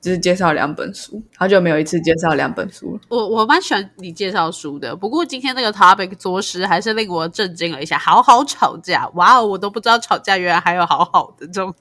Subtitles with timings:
[0.00, 3.00] 只是介绍两本书，好久没有一次介绍两本书了。
[3.08, 7.98] 我我蛮喜欢你介绍书的，不过今天那个 topic 着实还是令我震惊了一下。
[7.98, 11.74] 好好吵架，哇哦，我都不知道吵架原来还有好好的这种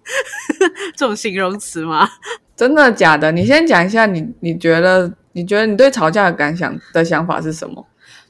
[0.98, 2.10] 这种形容词吗？
[2.58, 3.32] 真的假的？
[3.32, 7.86] 你先讲一下，你你觉得你觉得你对吵架的感想的想法是什么？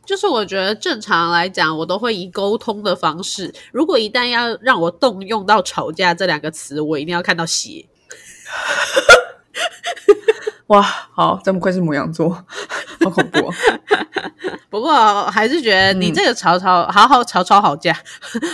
[0.05, 3.53] 就是我觉得正常来讲，我都会以沟通的方式。
[3.71, 7.85] 如果一旦要让我动用到吵架这两个词，我一定要看到血。
[10.67, 12.29] 哇，好，真不愧是母羊座，
[13.03, 13.53] 好恐怖、哦。
[14.69, 17.91] 不过还是觉得你这个吵吵，好好吵吵好架，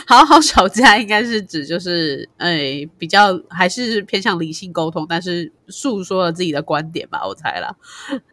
[0.08, 7.76] 好好吵架，应该是指就是，哎，比较还是偏向理性沟通，但是诉说了自己的观点吧，我猜啦。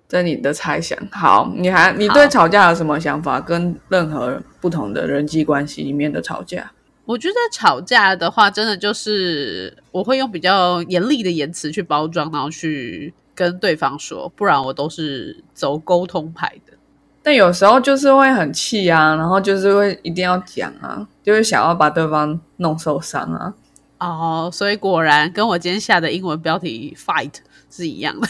[0.08, 0.96] 这你的猜想。
[1.10, 3.40] 好，你还你对吵架有什么想法？
[3.40, 6.70] 跟任何不同的人际关系里面的吵架，
[7.04, 16.72] 我觉得吵架的话，真的就是我会用比较严厉的言辞去包装，然后去跟对方说，不然我都是走沟通派的。
[17.24, 23.54] 但有时候就是会很气啊，然后就是会一定要讲啊，就是想要把对方弄受伤啊。
[23.98, 27.34] 哦，所以果然跟我今天下的英文标题 “fight”
[27.70, 28.28] 是一样的，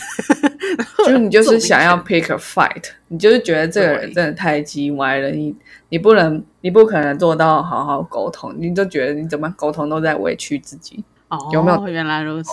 [1.07, 5.55] 就是你就是想要 pick a fight，你就是觉得这个人真的太叽歪了，你
[5.93, 11.05] 你不能，你不可能做到好好沟通，你就觉得你怎么沟通都在委屈自己。
[11.29, 12.51] 哦，有没有原来如此。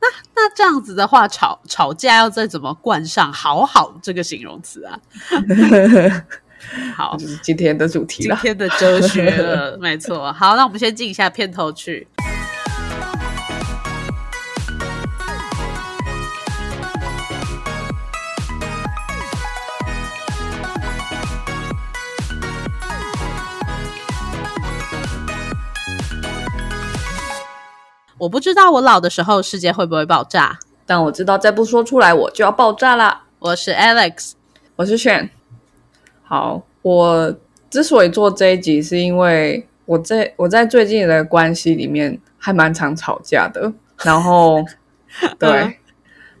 [0.00, 4.98] 那那这样子的话，吵吵架要再怎么冠上“好好”这个形容词啊？
[6.96, 8.34] 好，就是今天的主题了。
[8.34, 10.32] 今天的哲学了， 没错。
[10.32, 12.08] 好，那我们先进一下片头曲。
[28.20, 30.58] 我不知道我老的时候世界会不会爆炸。
[30.84, 33.22] 但我知道再不说出来我就要爆炸啦。
[33.38, 34.32] 我是 Alex，
[34.76, 35.30] 我是炫。
[36.22, 37.34] 好，我
[37.70, 43.72] 之所以做这一集，是因为我在我在最近的关系里面还蛮常吵架的。
[44.04, 44.62] 然后，
[45.38, 45.74] 对、嗯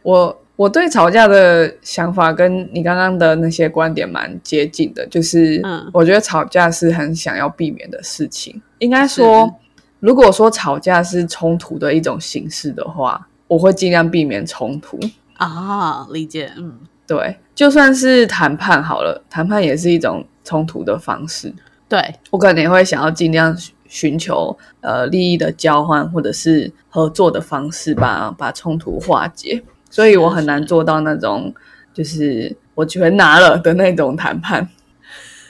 [0.02, 8.60] 我我对吵架的想法跟你刚刚的那些观点蛮接近的，就是嗯我觉得吵架是很想要避免的事情。
[8.80, 9.54] 应该是说，
[10.00, 14.98] 如果说吵架是冲突的一种形式的话，我会尽量避免冲突。
[15.36, 21.52] 啊，理解，嗯，对，就算是谈判好了，谈判也是一种冲突的方式。
[21.88, 29.62] 对，我可能也会想要尽量寻寻求呃利益的交换或者是合作的方式吧，把冲突化解。
[29.90, 31.52] 所以我很难做到那种
[31.92, 34.68] 就是我全拿了的那种谈判。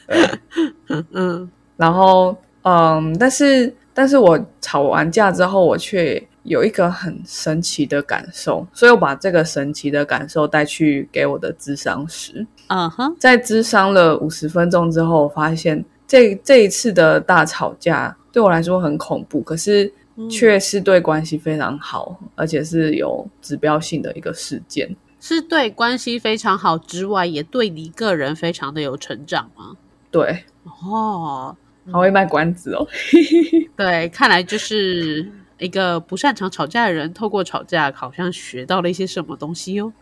[1.13, 12.47] 嗯，然后嗯，但是但是我吵完架之后，我却有一个很神奇的感受，所以我把这个神奇的感受带去给我的智商师。
[12.69, 19.93] 嗯哼，在智商了五十分钟之后，我发现这这一次的大吵架对我来说很恐怖，可是
[20.31, 24.95] 却是对关系非常好，而且是有指标性的一个事件。
[25.23, 29.77] 是对关系非常好之外，也对你个人非常的有成长吗？
[30.11, 30.45] 对，
[30.83, 31.55] 哦，
[31.91, 32.87] 好会卖关子哦。
[33.77, 39.93] 对，看来就是一个不擅长吵架的人，透过吵架好像学到了一些什么东西哦。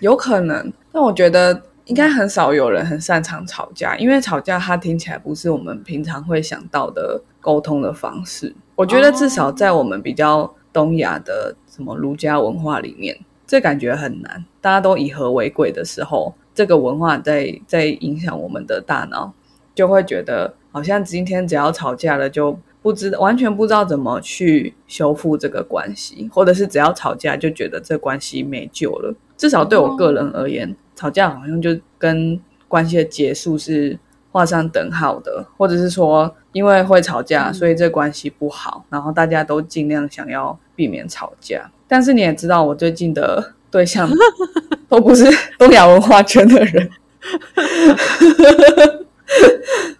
[0.00, 8.54] 有可能，但我觉得应该很少有人很擅长吵架，因为吵架它听起来不是我们平常会想到的沟通的方式。
[8.76, 14.42] 我觉得至少在我们比较东亚的什么儒家文化里面，这感觉很难。
[14.60, 19.34] 大家都以和为贵的时候，这个文化在在影响我们的大脑，
[19.74, 22.58] 就会觉得好像今天只要吵架了就。
[22.82, 29.14] 不知完全不知道怎么去修复这个关系，或者是只要吵架就觉得这关系没救了。
[29.36, 33.98] 至少对我个人而言，吵架好像就跟关系的结束是
[34.32, 41.70] 画上等号的，或者是说因为会吵架，所以这关系不好，然后大家都尽量想要避免吵架。
[41.86, 44.10] 但是你也知道，我最近的对象
[44.88, 46.90] 都不是东亚文化圈的人，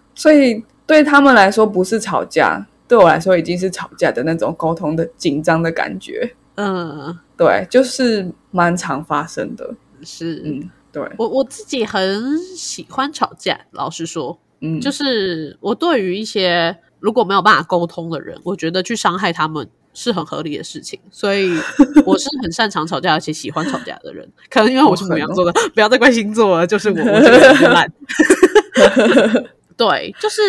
[0.21, 6.31] 所以对他们来说不是吵架，对我来说已经是吵架的那种沟通的紧张的感觉。
[6.57, 9.73] 嗯，对，就是蛮常发生的。
[10.03, 21.49] 是，嗯，对，我我自己很喜欢吵架，老实说，嗯，就是我对于一些如果没有办法沟通的人，我觉得去伤害他们是很合理的事情，所以
[22.05, 24.29] 我是很擅长吵架，而且喜欢吵架的人。
[24.51, 27.91] 可能因为我是母羊座的， 不要再怪星座了，就是我，我这个人很烂。
[29.81, 30.39] 对，就是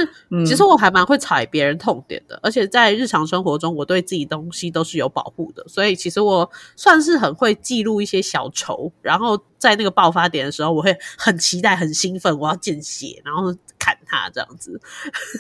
[0.44, 13.44] 其实我还蛮会踩别人痛点的，而且在日常生活中，我对自己东西都是有保护的，所以其实我算是很会记录一些小仇，然后在那个爆发点的时候，我会很期待、很兴奋，我要见血，然后
[13.79, 14.79] 砍他这样子。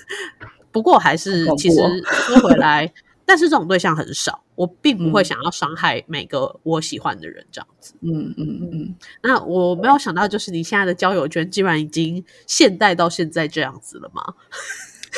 [0.72, 2.90] 不过还是其实说回来。
[3.24, 7.94] 但是这种对象很少，我并不会想要伤害每个我喜欢的人，这样子。
[8.00, 8.94] 嗯嗯嗯嗯。
[9.22, 14.22] 那我没有想到，就是你现在的交友圈竟然已经现代到现在这样子了吗？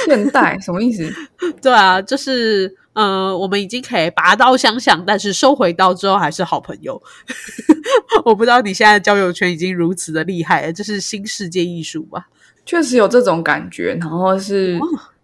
[0.07, 1.09] 现代什么意思？
[1.63, 7.01] 对啊，就是呃，我们已经可以拔刀相向，但是收回刀之后还是好朋友。
[8.25, 12.29] 我不知道你现在的交友圈已经如此的厉害，这是新世界艺术吧？
[12.67, 14.79] 确实有这种感觉，然后是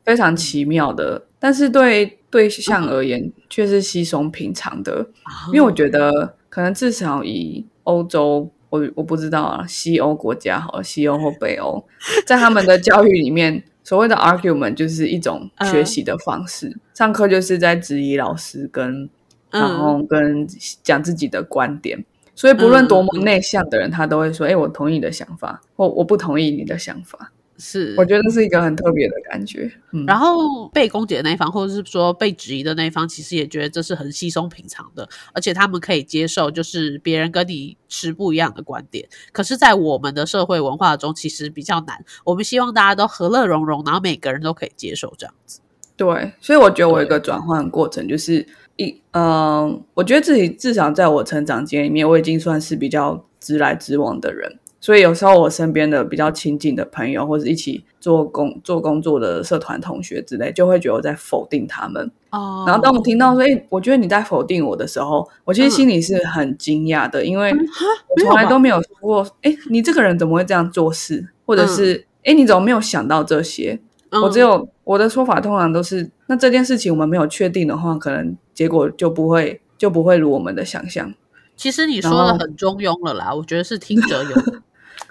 [0.05, 2.17] 非常奇妙的，但是对。
[2.31, 5.06] 对象而言却是稀松平常的，
[5.49, 11.85] 因为我觉得可能至少以欧洲，我我不知道啊，西欧国家好，西欧或北欧，
[12.25, 19.11] 在他们的教育里面，所谓的 argument 就是一种学习的方式，上课就是在质疑老师，跟
[19.50, 20.47] 然后跟
[20.85, 22.05] 讲自己的观点，
[22.37, 29.70] 所以不论多么内向的人，他都会说：“哎，我同意你的想法，或我不同意你的想法。”是，我觉得是一个很特别的感觉。
[29.92, 39.06] 嗯然后被攻击的那一方，或者是说被质疑的那一方，其实也觉得这是很稀松平常的，而且他们可以接受，就是别人跟你持不一样的观点。
[39.30, 42.02] 可是，在我们的社会文化中，其实比较难。
[42.24, 45.60] 我们希望大家都和乐融融，然后每个人都可以接受这样子。
[45.96, 48.46] 对，所以我觉得我一个转换过程，就是
[48.76, 54.58] 一嗯，我觉得自己至少在我成长经验里面，我已经算是比较直来直往的人。
[54.81, 62.11] 所以有时候我身边的比较亲近的朋友，或者一起做工做工作的社团同学之类，就会觉得我在否定他们。
[62.31, 62.65] 哦。
[62.67, 71.29] 然后当我听到说，哎，我觉得你在否定我的时候，我其实心里是很惊讶的，因为我从来都没有说过，哎，你这个人怎么会这样做事？
[71.44, 73.79] 或者是，哎，你怎么没有想到这些？
[74.23, 81.12] 我只有我的说法，通常都是，那这件事情我们没有确定的话，可能结果就不会就不会如我们的想象。
[81.55, 84.31] 其实你说的很中庸了啦，我觉得是听者有。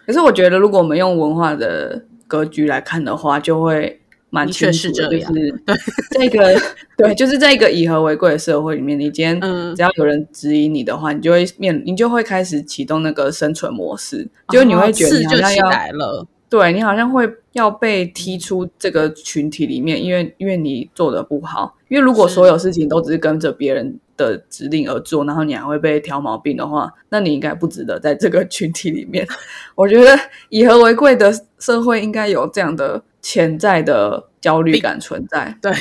[0.10, 4.02] 可是我觉得，如果我们用文化的格局来看的话，就会
[4.32, 5.08] 蛮清楚的。
[5.08, 5.62] 就是
[6.10, 6.60] 这 个，
[6.98, 9.40] 对，就是在一个以和为贵的社会里面，你今天
[9.76, 21.76] 只要有人质疑你的话，你就会面，你就会开始启动那个生存模式，就你会觉得你好像要来了，对你好像会要被踢出这个群体里面，因为因为你做的不好。
[21.88, 24.00] 因为如果所有事情都只是跟着别人。
[24.26, 29.26] 的指令而做，然后你还会被挑毛病的话，那你应该不值得在这个群体里面。
[29.76, 30.20] 我觉得
[30.50, 35.58] 以和为贵的社会应该有这样的潜在的焦虑感存在。
[35.62, 35.72] 对，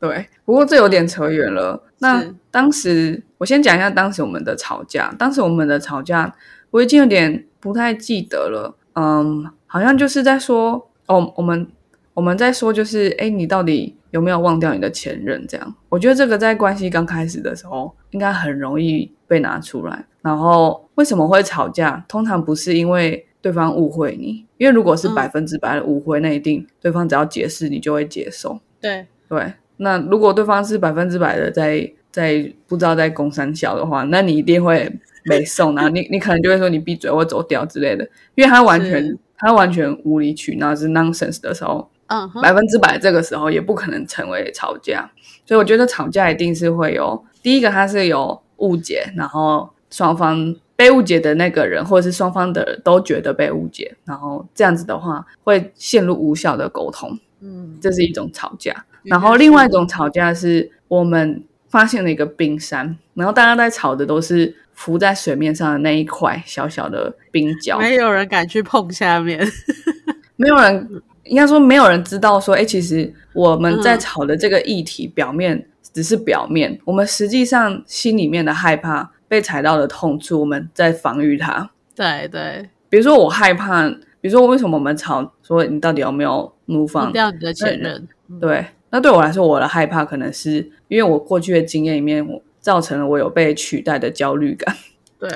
[0.00, 0.28] 对。
[0.44, 1.80] 不过这有点扯远了。
[1.98, 5.14] 那当时我先讲一下当时我们的吵架。
[5.16, 6.34] 当时我们的吵架，
[6.72, 8.76] 我已经有点不太记得了。
[8.94, 11.66] 嗯，好像就是在说，哦，我们
[12.14, 13.96] 我们在说，就是哎，你到底。
[14.12, 15.42] 有没有忘掉你的前任？
[15.48, 20.04] 这样，我觉得这个在关系刚开始的时候，应该很容易被拿出来。
[20.20, 22.04] 然后为什么会吵架？
[22.06, 28.60] 通常不是因为对方误会你，因为如果是百分之百的误会，那一定对方只要解释，你就会接受。
[28.82, 34.94] 对对，那如果对方是百分之百的在在不知道在攻三小的话，那你一定会
[35.24, 35.88] 没送啊！
[35.88, 41.88] 你你可能就会说你闭嘴或走掉之类的，因为他完全他完全无理取闹是 nonsense 的时候。
[42.42, 45.10] 百分之百，这个时候也不可能成为吵架，
[45.46, 58.84] 所以我觉得吵架一定是会有第一个，它是有误解，然后双方被误解的那个人，或者是双方的都觉得被误解，然后这样子的话会陷入无效的沟通，嗯，这是一种吵架。
[59.04, 69.44] 然后另外一种吵架是我们发现了一个冰山，然后大家在吵的都是浮在水面上的那一块小小的冰角，没有人敢去碰下面，
[70.36, 71.02] 没有人。
[71.32, 81.70] 应该说，没有人知道说，哎，其实我们在吵的这个议题，表面只是表面，我们实际上心里面的害怕被踩到的痛处，我们在防御它。
[81.96, 83.88] 对对，比如说我害怕，
[84.20, 88.06] 比如说为什么我们吵，说你到底有没有 move on 掉你的前任？
[88.38, 92.22] 对，那对我来说，我的害怕可能是因为我过去的经验里面，
[92.60, 94.76] 造成了我有被取代的焦虑感。
[95.18, 95.30] 对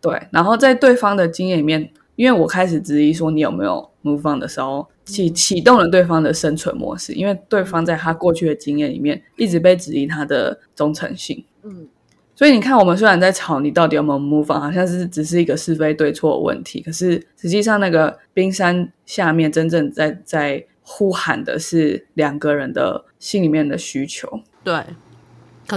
[0.00, 4.86] 对，然后在对方的经验里面，因为我开始质疑说你有没有 move on 的时候。
[5.04, 11.44] 启启动了对方的生存模式，因为对方在他过去的经验里面一直被质疑他的忠诚性。
[11.64, 11.88] 嗯，
[12.36, 24.40] 所以你看，我们虽然在吵你到底有没有 move on，好像是只是一个是非对错的问题，可是实际上那个冰山下面真正在在呼喊的是两个人的心里面的需求。
[24.62, 24.80] 对，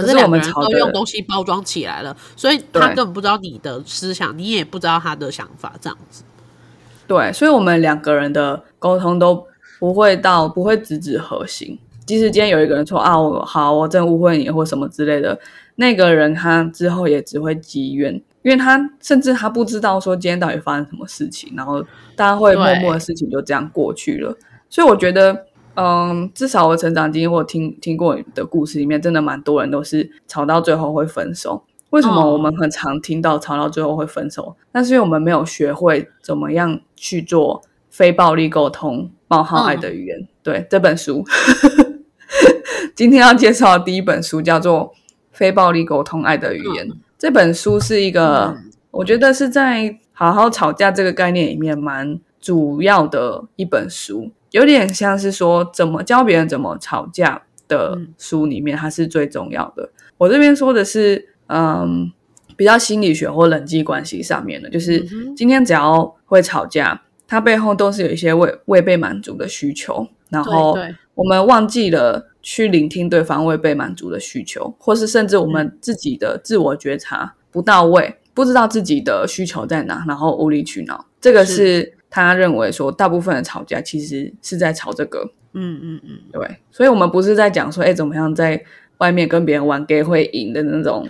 [0.02, 6.22] 可是我们都用东西包装起来了，所以他根本不知道你的思想，你也不知道他的想法，这样子。
[7.06, 9.46] 对，所以我们两个人的沟通都
[9.78, 11.78] 不会到不会直指核心。
[12.04, 15.38] 即使今天有一个人说啊，我好，我真误会你或什么之类的，
[15.76, 21.82] 那个人他之后也只会积怨，因为他甚至他不知道说今天到底发生什么事情，然后
[22.14, 24.36] 大家会默默的事情就这样过去了。
[24.68, 31.62] 所以我觉得，嗯，至少我成长经历或听听过的故事里面，真的蛮多人都是吵到最后会分手。
[31.90, 34.56] 为什么我们很常听到吵到最后会分手？
[34.72, 39.10] 那是因为我们没有学会怎么样去做非暴力沟通。
[39.28, 41.24] 冒号爱的语言，对这本书。
[42.94, 44.92] 今天要介绍的第一本书叫做
[45.32, 46.88] 《非暴力沟通：爱的语言》。
[47.18, 48.56] 这本书是一个，
[48.92, 59.88] 我觉得是在好好吵架这个概念里面蛮主要的一本书，有点像是说怎么教别人怎么吵架的书里面，它是最重要的。
[60.18, 62.10] 我这边说的是，嗯，
[62.56, 65.00] 比较心理学或人际关系上面的，就是
[65.36, 70.76] 今天只要会吵架，它背后都是有一些未未被满足的需求，然后
[71.14, 72.28] 我们忘记了。
[72.48, 81.04] 去聆听对方未被满足的需求，或是甚至我们自己的自我觉察不到位，不知道自己的需求在哪，然后无理取闹。
[81.20, 85.30] 这个是他认为说，大部分的吵架其实是在吵这个。
[85.52, 86.56] 嗯嗯嗯，对。
[86.70, 88.62] 所以，我们不是在讲说，哎，怎么样在
[88.98, 91.08] 外面跟别人玩 gay 会赢的那种，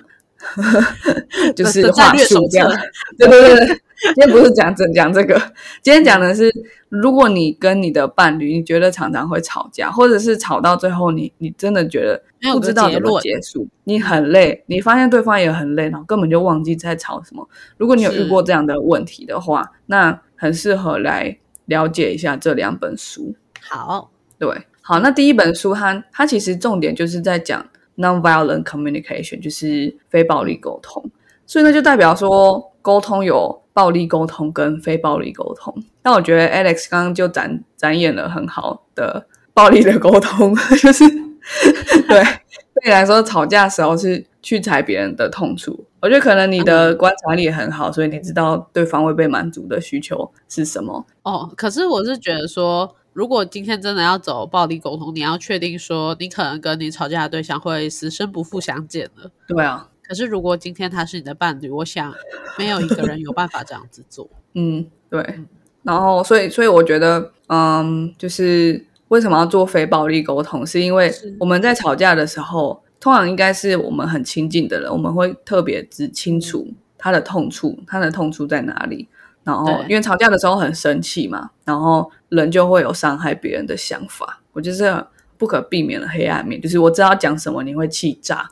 [1.56, 2.70] 就是话术这样。
[3.18, 3.80] 对对 对。
[4.14, 5.40] 今天不是讲讲讲这个，
[5.80, 6.52] 今天讲的是，
[6.90, 12.22] 如果你跟你的伴侣，你觉得常常会吵架，或者是吵到最后，你你真的觉得
[12.52, 17.48] 不知道怎么结束，你很累，你发现对方也很累，然后根本就忘记在吵什么。
[17.78, 23.34] 如果你有遇过这样的问题的话，那很适合来了解一下这两本书。
[23.62, 24.48] 好，对，
[24.82, 31.10] 好，那第一本书它它其实重点就是在讲 nonviolent communication，就是非暴力沟通，
[31.46, 33.62] 所以那就代表说沟通有。
[33.76, 41.06] 暴力沟通跟非暴力沟通，但我觉得 Alex 刚刚就展展演了很好的暴力的沟通， 就是
[42.08, 45.84] 对对你来说，吵架的时候是去踩别人的痛处。
[46.00, 51.04] 我觉得可能你的观察力很好，所以你知道对方会被满足的需求是什么。
[51.24, 59.30] 哦，可是我是觉得说，如果今天真的要走暴力沟通，你要确定说，你可能跟你吵架的对象会死生不复相见了。
[59.46, 59.90] 对啊。
[60.08, 62.14] 可是，如果今天他是你的伴侣，我想
[62.58, 64.28] 没有一个人有办法这样子做。
[64.54, 65.40] 嗯，对。
[65.82, 76.66] 然后，所以，所以我觉得，嗯，就是为什么要做非暴力沟通，是因为我们在吵架的时候，通常应该是我们很亲近的人，我们会特别只清楚
[76.98, 79.08] 他的痛处，他的痛处在哪里。
[79.44, 84.40] 然后，因为吵架的时候很生气嘛，然后人就会有伤害别人的想法。
[84.52, 85.04] 我就是
[85.38, 88.50] 不可避免的黑暗面，就是我知道讲什么你会气炸。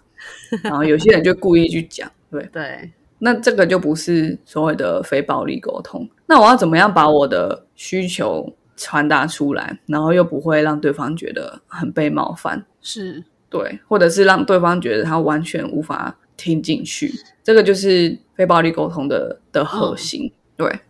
[0.63, 6.09] 然后有些人就故意去讲，对对，那这个就不是所谓的非暴力沟通。
[6.27, 12.65] 那我要怎么样把我的需求传达出来，然后又不会让对方觉得很被冒犯？
[12.81, 17.13] 是对，或者是让对方觉得他完全无法听进去，
[17.43, 20.33] 这个就是非暴力沟通的的核心。
[20.57, 20.81] 对，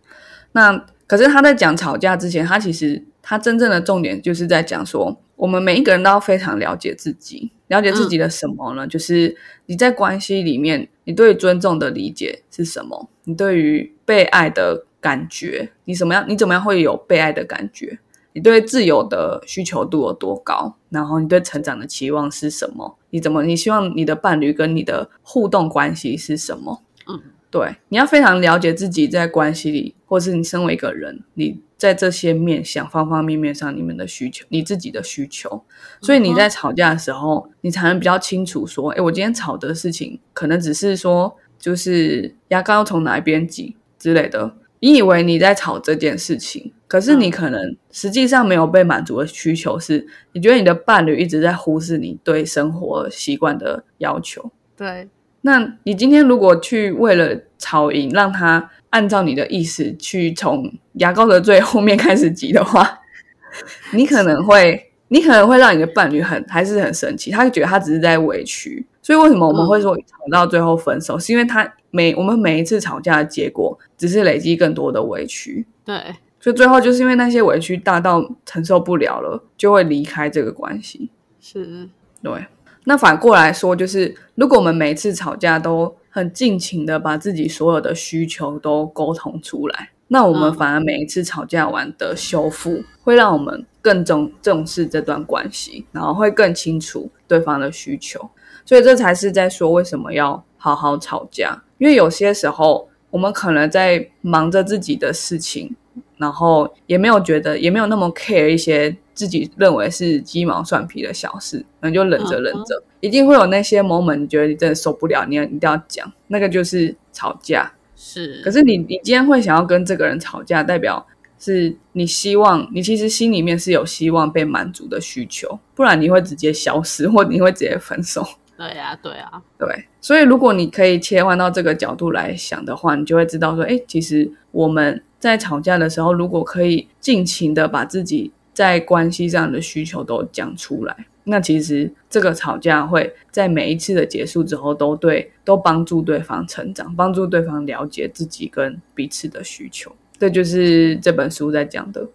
[0.51, 7.51] 那可是他在讲吵架之前，他其实他真正的重点就是在讲说，我们每一个人都要非常了解自己。
[7.69, 8.85] 了解自己的什么呢？
[8.85, 13.09] 就是你在关系里面，你对尊重的理解是什么？
[13.23, 16.23] 你对于被爱的感觉，你怎么样？
[16.29, 17.97] 你怎么样会有被爱的感觉？
[18.33, 20.75] 你对自由的需求度有多高？
[20.89, 22.99] 然后你对成长的期望是什么？
[23.09, 23.41] 你怎么？
[23.41, 26.83] 你希望你的伴侣跟你的互动关系是什么？
[27.07, 27.19] 嗯，
[27.57, 31.61] 对，你要非常了解自己在关系里，或是你身为一个人，你。
[31.77, 35.61] 在这些面向方方面面上，你们的需求，你自己的需求，
[35.99, 44.55] 所以你在吵架的时候，你才能比较清楚说，哎，我今天吵的事情，可能只是说，就是牙膏从哪一边挤之类的。
[44.79, 54.49] 你以为你在吵这件事情，可是你可能实际上没有被满足的需求是，你觉得你的伴侣一直在忽视你对生活习惯的要求。
[54.77, 55.09] 对，
[55.45, 58.69] 那你今天如果去为了吵赢，让他。
[58.91, 62.97] 按照你的意思去从牙膏的最后面开始挤的话，
[63.91, 68.85] 你可能会，你可能会让你的伴侣很还是很生气，他就觉得他只是在委屈。
[69.01, 75.65] 所以为什么我们会说吵到最后分手，是因为他每我们每一次吵架的结果只是累积更多的委屈。
[75.83, 75.97] 对，
[76.39, 81.09] 所以最后就是因为那些委屈大到承受不了了，就会离开这个关系。
[81.41, 81.89] 是，
[82.23, 82.45] 对。
[82.85, 98.29] 那反过来说，就是如果我们每一次吵架都很尽情的把自己所有的需求都沟通出来，那我们反而每一次吵架完的修复，会让我们更重重视这段关系，然后会更清楚对方的需求。
[98.63, 105.75] 所以这才是在说为什么要好好吵架，因为有些时候我们可能在忙着自己的事情，
[106.17, 117.71] 然后也没有觉得，也没有那么 care 一些自己认为是鸡毛蒜皮的小事，可能就忍着忍着，一定会有那些 moment，你觉得你真的受不了，你要一定要讲，那个就是吵架。
[117.95, 121.05] 是，可是你你今天会想要跟这个人吵架，代表
[121.39, 128.25] 是你希望你其实心里面是有希望被满足的需求，不然你会直接消失，或你会直接分手。
[128.57, 129.85] 对呀，对啊，对。
[129.99, 140.95] 所以如果你可以切换到这个角度来想的话，你就会知道说，哎，其实我们在吵架的时候，如果可以尽情的把自己在关系上的需求都讲出来，
[141.25, 149.93] 那其实这个吵架会在每一次的结束之后，都对都帮助对方成长，帮助对方了解自己跟彼此的需求。
[150.17, 152.07] 这就是这本书在讲的。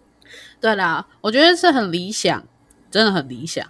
[0.59, 2.43] 对啦，我觉得是很理想，
[2.89, 3.63] 真的很理想。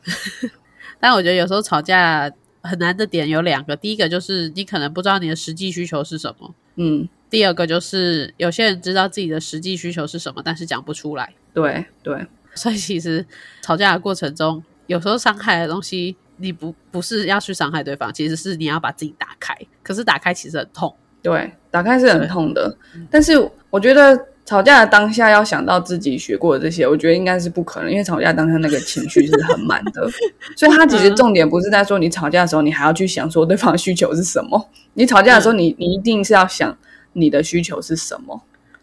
[0.99, 11.33] 但我觉得有时候吵架很难的点有两个，第一个就是你可能不知道你的实际需求是什么，嗯，第二个就是有些人知道自己的实际需求是什么，但是讲不出来。
[11.53, 13.25] 对对，所以其实
[13.61, 19.55] 吵架的过程中，有时候伤害的东西，你不不是要去伤害对方，其实是你要把自己打开。
[19.83, 22.77] 可是打开其实很痛，对，打开是很痛的。
[23.09, 23.33] 但是
[23.69, 24.17] 我觉得
[24.51, 30.05] 吵架的当下要想到自己学过的这些，我觉得应该是不可能，因为吵架当下那个情绪是很满的。
[30.57, 34.69] 所以他其实重点不是在说你吵架的时候，你还要去想说对方的需求是什么。
[34.95, 36.77] 你吵架的时候，你你一定是要想
[37.13, 38.41] 你的需求是什么。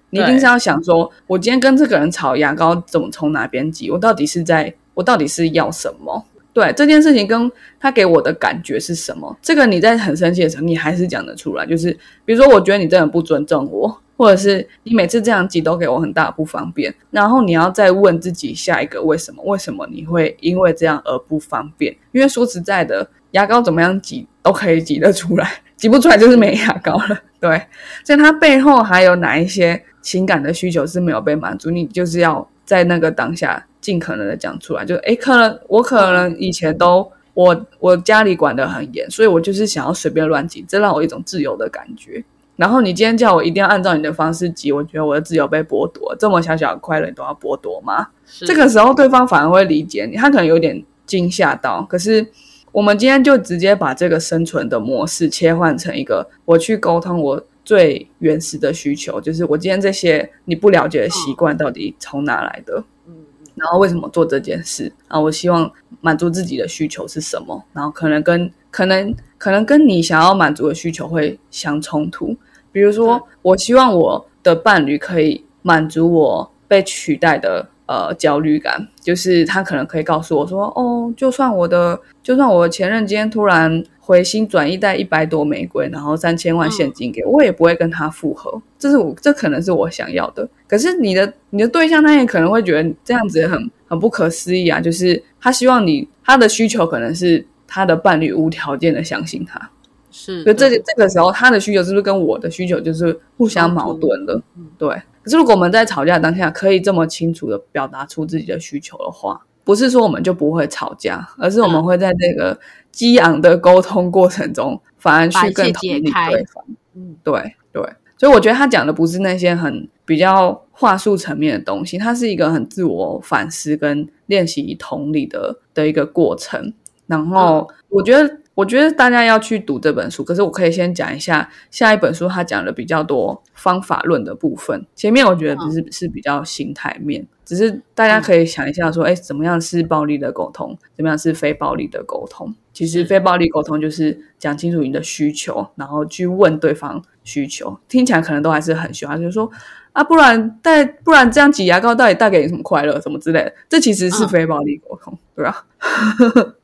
[0.09, 3.91] 你一定是要想说，我今天跟这个人吵牙膏怎么从哪边挤？
[3.91, 6.25] 我到底是在，我到底是要什么？
[6.59, 9.37] 对这件事情跟他给我的感觉是什么？
[9.41, 11.65] 这个你在很生气的时候，你还是讲得出来。
[11.65, 11.93] 就是
[12.25, 16.93] 比如说，我觉得你真的不尊重我，或者是你每次这样挤都给我很大不方便。
[17.13, 19.43] 然后你要再问自己下一个为什么？
[19.45, 21.95] 为什么你会因为这样而不方便？
[22.11, 27.19] 因为说实在的，牙膏怎么样挤都可以挤得出来， 挤不出来就是没牙膏了。
[27.41, 27.61] 对，
[28.05, 29.83] 所以它背后还有哪一些？
[30.01, 34.83] 情感的需求是没有被满足，你就是要在那个当下尽可能的讲出来。
[34.83, 42.25] 就诶，可能我可能以前都我我家里管得很严，所以我就是想要随便乱挤，这让我一种自由的感觉。
[42.57, 48.07] 然后你今天叫我一定要按照你的方式挤，我觉得我的自由被剥夺，这么小小的快乐你都要剥夺吗？
[48.47, 51.83] 这个时候对方反而会理解你，他可能有点惊吓到。
[51.83, 52.27] 可是
[52.73, 57.45] 我们今天就直接把这个生存的模式切换成一个，我去沟通我。
[57.65, 62.83] 最原始的需求就是我今天这些你不了解的习惯到底从哪来的？
[63.07, 63.15] 嗯，
[63.57, 64.91] 然后为什么做这件事？
[65.07, 67.63] 啊，我希望满足自己的需求是什么？
[67.75, 72.35] 然后可能跟可能可能跟你想要满足的需求会相冲突。
[72.73, 88.59] 比如说，我希望我的伴侣可以满足我被取代的呃焦虑感，就是他可能可以告诉我说：“哦，就算我的就算我前任今天突然。”回心转意带一百朵玫瑰，然后三千万现金给我，我也不会跟他复合。
[88.79, 90.49] 这是我， 这可能是我想要的。
[90.67, 94.81] 可是你的你的对象，他也可能会觉得这样子很很不可思议啊！
[94.81, 99.71] 就是他希望你，他的需求可能是他的伴侣无条件的相信他。
[100.11, 104.43] 是，所以这这个时候，他的需求是不是跟我的需求就是互相矛盾了？
[104.79, 104.89] 对。
[105.23, 112.59] 可是如果我们在吵架当下可以这么清楚的表达出自己的需求的话，不是说我们就不会吵架，而是我们会在这个。
[112.91, 116.65] 激昂的沟通过程中，反而去更同理对方。
[116.95, 117.81] 嗯，对对，
[118.17, 126.73] 所以我觉得他讲的不是那些很比较话术层面的东西，它是一个很自我反思跟练习同理的的一个过程。
[127.07, 128.39] 然后，我觉得。
[128.59, 134.85] 我觉得大家要去读这本书，可是我可以先讲一下下一本书，他讲的比较多方法论的部分。
[134.97, 142.53] 前面我觉得只是是比较心态面，只是大家可以想一下说，哎，怎么样是暴力的沟通，怎么样是非暴力的沟通？
[142.73, 147.79] 其实非暴力沟通就是讲清楚你的需求，然后去问对方需求。
[147.89, 149.49] 听起来可能都还是很凶，就是说
[149.93, 153.55] 啊，不然带不然这样挤牙膏到底带给你什么快乐，什么之类的？
[153.69, 155.65] 这其实是非暴力沟通，对吧？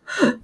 [0.02, 0.43] 好。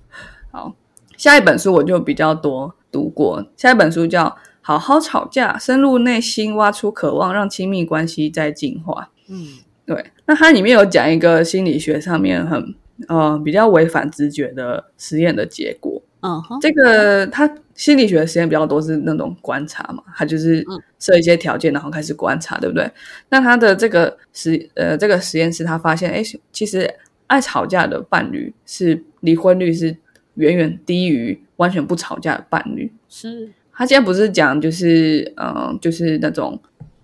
[1.21, 4.25] 下一本书我就比较多读过，下一本书叫
[4.63, 9.03] 《好好吵架，深入内心，挖出渴望，让亲密关系再进化》。
[9.29, 9.47] 嗯，
[9.85, 10.03] 对。
[10.25, 12.75] 那它里面有讲一个心理学上面很
[13.09, 16.01] 呃比较违反直觉的实验的结果。
[16.23, 20.65] 嗯，这个它心理学的实验比较多是那种观察嘛，它就是
[20.99, 22.91] 设一些条件，然后开始观察，对不对？
[23.29, 26.91] 那他的这个实呃这个实验室他发现，哎，其实
[27.27, 29.95] 爱吵架的伴侣是离婚率是。
[30.41, 32.91] 远远低于完全不吵架的伴侣。
[33.09, 36.61] 是他现在不是讲，就是嗯，就是那种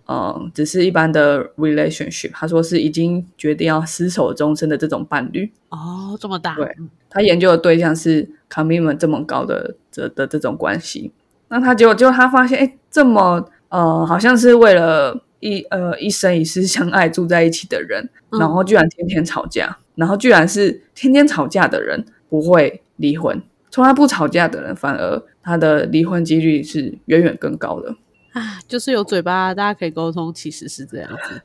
[0.09, 2.31] 嗯，只是一般的 relationship。
[2.33, 5.51] 他说是已经决定要厮守终身的这种伴侣。
[5.71, 6.55] 哦，这么大。
[6.55, 6.77] 对，
[7.09, 11.13] 他研究的对象是 commitment 这么高的这的这种关系。
[11.49, 27.95] 那他结果，结果他发现，哎，这么呃，好像是为了一呃一生一世相爱住在一起的人，嗯然后居然天天吵架，然后居然是天天吵架的人不会离婚，从来不吵架的人反而他的离婚几率是远远更高的。
[28.33, 31.43] 啊，就是有嘴巴，大家可以沟通，其实是这样子。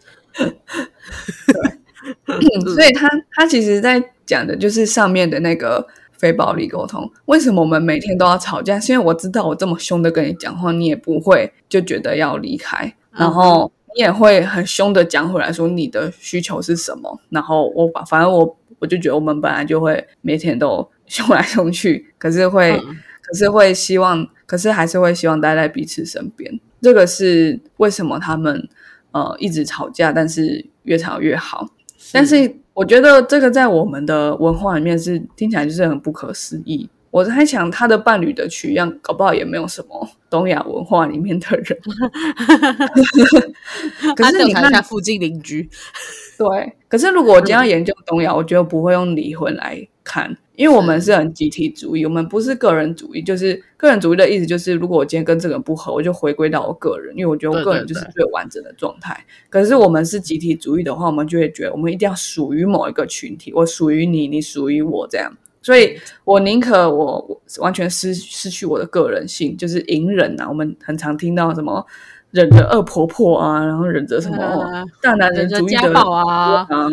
[2.25, 7.09] 嗯， 所以他他其实在讲的就是上面的那个非暴力沟通。
[7.25, 8.77] 为什么我们每天都要吵架？
[8.79, 17.21] 是因为我知道我这么凶的跟你讲话，你也不会就觉得要离开，然后你也会很凶的讲回来说你的需求是什么。
[17.29, 26.59] 然后我把反正我我就觉得我们本来就会每天都凶来凶去，可是会、嗯可是会希望，可是还是会希望待在彼此身边。
[26.81, 28.67] 这个是为什么他们
[29.11, 31.65] 呃一直吵架，但是越吵越好。
[32.11, 36.89] 但是我觉得这个在我们的文化里面是听起来就是很不可思议。
[37.11, 41.77] 我在想他的伴侣的取样，搞不好也没有什么东亚文化里面的人。
[44.15, 45.69] 可是你看附近邻居，
[46.37, 53.21] 对，可是如果我今天要研究东亚，我觉得不会用离婚来看，因为我们是很集体主义，我们不是个人主义。
[53.21, 59.21] 就是个人主义的意思，就是如果我今天跟这个人不合，我就回归到我个人，因为我觉得我个人就是最完整的状态。
[59.49, 65.35] 可是我们是集体主义的话，我们就会觉得我们一定要属于某一个群体，我属于你，你属于我这样。
[65.61, 70.47] 所以我宁可我我完全失失去我的个人性，就是隐忍啊。
[70.49, 71.85] 我们很常听到什么
[72.31, 76.89] 忍着恶婆婆啊，然后忍着什么呃大男人主义的家暴啊啊，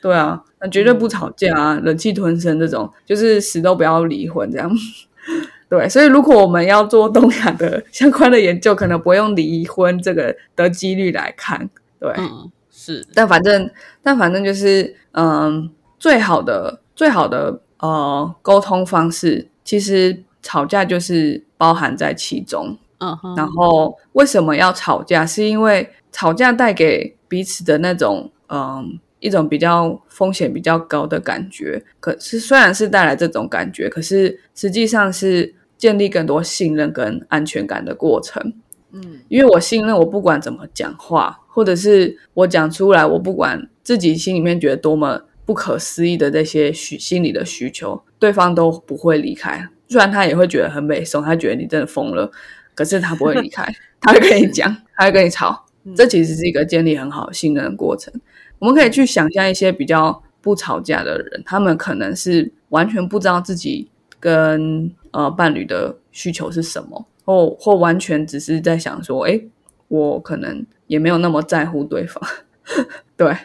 [0.00, 4.70] 对啊，那绝对不吵架啊，忍气吞声这种，就是死都不要离婚这样。
[5.68, 11.68] 对，所以如果我们要做东亚的 相关的研究，可能不会用离婚这个的几率来看。
[11.98, 13.68] 对，嗯，是但反正
[14.00, 22.76] 但反正就是，嗯，最好的最好的呃沟通方式，其实吵架就是包含在其中。
[22.98, 25.26] 嗯哼，然后为什么要吵架？
[25.26, 31.84] 是因为吵架带给彼此的那种嗯一种比较风险比较高的感觉。
[32.00, 38.54] 可是虽然是带来这种感觉，可是实际上是建立更多信任跟安全感的过程。
[38.92, 49.66] 嗯因为我信任我不管怎么讲话，或者是我讲出来，我不管自己心里面觉得多么不可思议的这些需心理的需求，对方都不会离开。
[49.88, 52.30] 虽然他也会觉得很美颂，他觉得你真的疯了，
[52.74, 53.64] 可是他不会离开，
[54.00, 55.64] 他会跟你讲，他会跟你吵。
[55.94, 58.12] 这其实是一个建立很好信任的过程。
[58.58, 69.46] 我们可以去想象一些比较不吵架的人，他们可能是完全不知道自己跟呃伴侣的需求是什么，或或完全只是在想说，诶，
[69.86, 72.20] 我可能也没有那么在乎对方，
[73.16, 73.36] 对，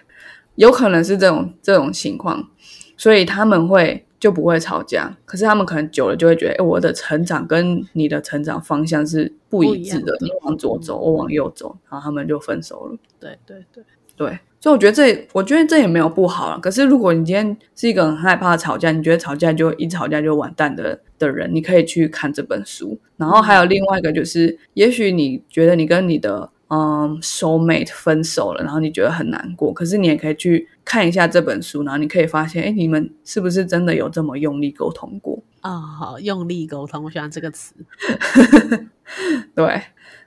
[0.62, 2.48] 有可能是这种这种情况，
[2.96, 5.18] 所以他们会就不会吵架。
[5.26, 12.96] 可是他们可能久了就会觉得，诶，我的成长跟你的成长方向是不一致的你往左走，我往右走，然后他们就分手了。
[13.20, 13.84] 对对对，
[14.16, 16.60] 对，所以我觉得这，我觉得这也没有不好啊。
[16.62, 23.00] 可是如果你今天是一个很害怕吵架，你觉得吵架就一吵架就完蛋的的人，你可以去看这本书。
[23.18, 35.38] 然后还有另外一个就是，也许你觉得你跟你的嗯 soul mate 分手了，然后你觉得很难过，可是你也可以去看一下这本书，然后你可以发现，哎，你们是不是真的有这么用力沟通过？
[35.60, 37.76] 啊、好，用力沟通，我喜欢这个词。
[39.54, 39.82] 对，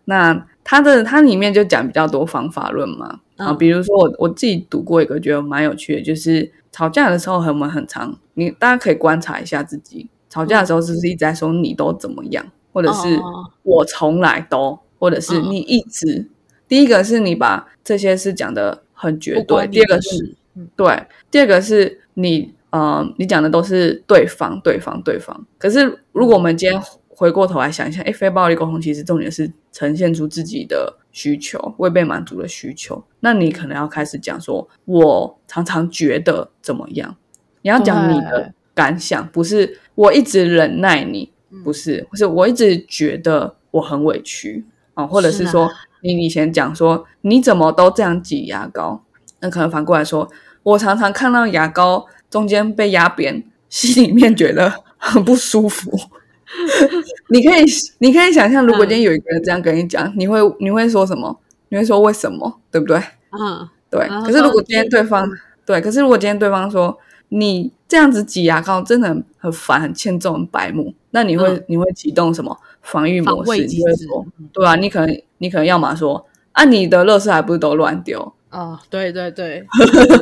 [0.05, 16.29] 那它的它里面就讲比较多方法论嘛，啊，嗯比如说我我自己读过一个，觉得蛮有趣的，就是吵架的时候我们很常，你大家可以观察一下自己，吵架的时候是不是一直在说你都怎么样，或者是哦我从来都，或者是嗯你一直。
[16.69, 20.35] 第一个是你把这些事讲的很绝对，第二个是
[20.77, 25.47] 对，第二个是你呃，你讲的都是对方，对方，对方。
[25.59, 33.05] 可是如果我们今天回过头来想一下，哎，非暴力沟通其实重点是呈现出自己的需求，未被满足的需求。
[33.21, 37.17] 那你可能要开始讲说，我常常觉得怎么样？
[37.63, 41.31] 你要讲你的感想，不是我一直忍耐你，
[41.63, 45.69] 不是，不是我一直觉得我很委屈啊、或者是是啊
[46.05, 49.03] 说你以前讲说你怎么都这样挤牙膏，
[49.41, 50.31] 那可能反过来说，
[50.63, 55.99] 我常常看到牙膏中间被压扁，心里面觉得很不舒服。
[57.31, 57.65] 你可以，
[57.99, 61.41] 你可以想象，如果今天有一个人这样跟你讲，你会你会说什么？
[61.71, 62.61] 你会说为什么？
[62.71, 62.99] 对不对？
[63.33, 64.07] 嗯，对。
[64.25, 65.29] 可是如果今天说对方
[65.65, 66.97] 对，可是如果今天对方说
[67.31, 73.67] 你这样子挤牙膏真的很很烦、很欠揍、很白目，那你会、嗯你会启动什么防御模式？
[73.67, 78.33] 你会说，对啊，你可能你可能要么说啊，你的垃圾还不是都乱丢？
[78.49, 79.67] 啊，对对对，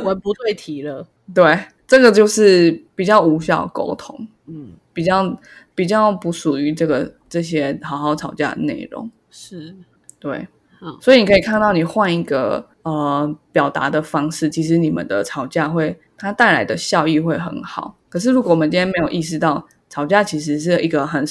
[0.03, 1.07] 文 不对题了。
[1.33, 1.57] 对，
[1.87, 5.39] 这个就是比较无效沟通，嗯，比较
[5.73, 9.09] 比较不属于这个这些好好吵架的内容。
[9.31, 9.73] 是。
[10.19, 10.47] 对，
[10.81, 17.95] 嗯所以你可以看到，你换一个呃表达的方式，其实你们的吵架会它带来的效益会很好。
[18.09, 21.25] 可是如果我们今天没有意识到吵架其实是一个很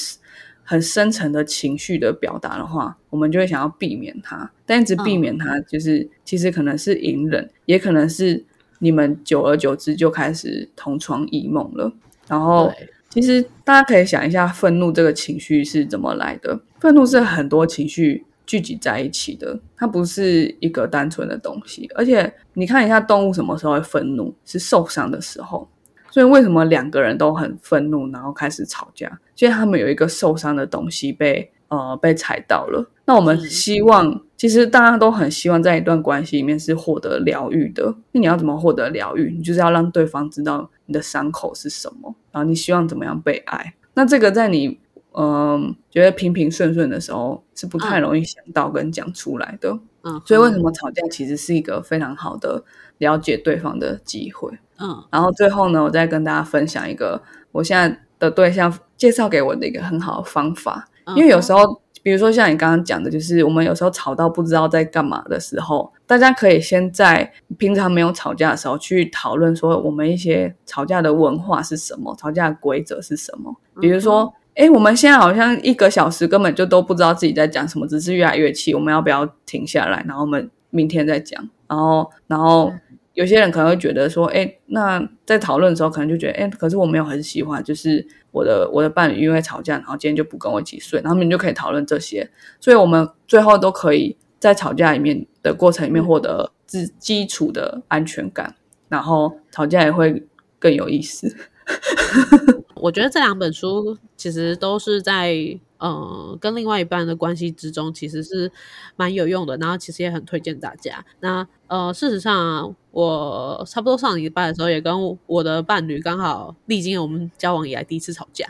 [0.65, 4.51] 很深层的情绪的表达的话，我们就会想要避免它。
[4.65, 8.43] 但一直避免它，就是、其实可能是隐忍，也可能是
[8.79, 11.93] 你们久而久之就开始同床异梦了。
[12.29, 12.73] 然后
[13.11, 16.59] 其实大家可以想一下，愤怒这个情绪是怎么来的？
[16.81, 21.91] 愤怒是很多情绪聚集在一起的，它不是一个单纯的东西。
[21.95, 25.69] 而且你看一下动物什么时候会愤怒，是受伤的时候。
[26.13, 29.19] 所以为什么两个人都很愤怒，然后开始吵架？
[29.39, 32.89] 因为他们有一个受伤的东西被呃被踩到了。
[33.07, 37.97] 那我们希望，其实大家都很希望在一段关系里面是获得疗愈的。
[38.13, 39.35] 那你要怎么获得疗愈？
[39.37, 43.75] 你就是要让对方知道你的伤口是什么，然后你希望怎么样被爱。
[43.95, 44.79] 那这个在你
[45.15, 49.77] 嗯觉得平平顺顺的时候是不太容易想到跟讲出来的。
[50.05, 52.63] 嗯，所以为什么吵架其实是一个非常好的
[52.99, 54.51] 了解对方的机会。
[54.83, 74.33] 嗯然后最后呢，我再跟大家分享一个我现在的对象介绍给我的一个很好的方法，嗯因为有时候，比如说像你刚刚讲的，就是我们有时候吵到不知道在干嘛的时候，大家可以先在平常没有吵架的时候去讨论说我们一些吵架的文化是什么，吵架的规则是什么，比如说。
[74.55, 78.75] 哎，我们现在好像一个小时根本就都不知道自己在讲什么，只是越来越气。
[78.75, 81.49] 我们要不要停下来，然后我们明天再讲？
[81.67, 82.71] 然后，然后
[83.15, 98.57] 有些人可能会觉得说，哎，那在讨论的时候，可能就觉得，哎，可是我没有很喜欢，就是我的我的伴侣因为吵架，然后今天就不跟我一起睡，然后你们就可以讨论这些，所以我们最后都可以在吵架里面的过程里面获得基基础的安全感，
[98.89, 100.27] 然后吵架也会
[100.59, 101.37] 更有意思。
[102.77, 105.37] 我觉得这两本书其实都是在
[105.79, 108.51] 呃跟另外一半的关系之中，其实是
[108.97, 109.57] 蛮有用的。
[109.59, 111.05] 然后其实也很推荐大家。
[111.21, 118.47] 那呃，事实上啊、我差不多上礼拜的时候，也跟我的伴侣刚好历经了我们交往以来第一次吵架。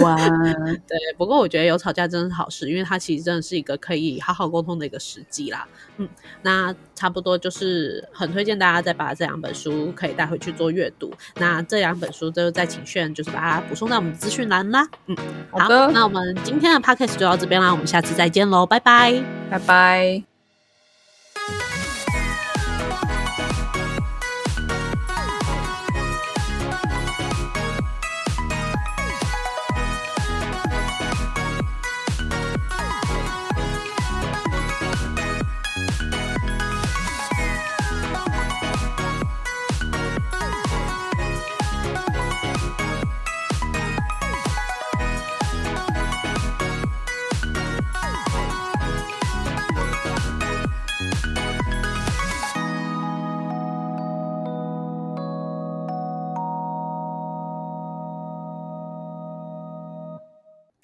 [0.00, 0.16] 哇，
[0.88, 5.68] 对，不过我觉得有吵架真的是好事，因为它其实真的是一个可以好好沟通的一个时机啦。
[5.98, 6.08] 嗯，
[6.42, 11.12] 那差不多就是很推荐大家再把这两本书可以带回去做阅读。
[11.36, 14.84] 那这两本书就再请炫就是把它补充在我们的资讯栏啦。
[15.06, 15.16] 嗯，
[15.52, 19.22] 好的那我们今天的 podcast 就到这边啦，我们下次再见喽，拜拜。
[19.48, 20.37] 拜拜。